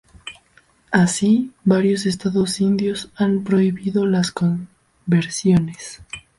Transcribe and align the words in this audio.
Así, 0.91 1.51
varios 1.63 2.07
Estados 2.07 2.59
indios 2.59 3.11
han 3.15 3.43
prohibido 3.43 4.07
las 4.07 4.31
conversiones. 4.31 6.01